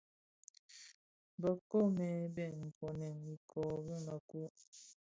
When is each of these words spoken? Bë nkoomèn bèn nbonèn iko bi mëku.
Bë 1.39 1.49
nkoomèn 1.57 2.19
bèn 2.35 2.53
nbonèn 2.67 3.17
iko 3.35 3.61
bi 3.85 3.95
mëku. 4.05 4.41